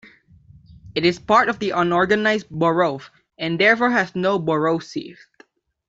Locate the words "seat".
4.79-5.19